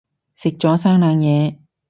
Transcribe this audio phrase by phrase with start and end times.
[0.33, 1.57] 食咗生冷嘢